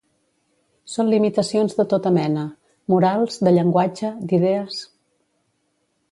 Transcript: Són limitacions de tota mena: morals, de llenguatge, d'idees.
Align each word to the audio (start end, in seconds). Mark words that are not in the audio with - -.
Són 0.93 1.09
limitacions 1.09 1.75
de 1.81 1.85
tota 1.91 2.11
mena: 2.15 2.45
morals, 2.93 3.37
de 3.47 3.53
llenguatge, 3.57 4.09
d'idees. 4.31 4.81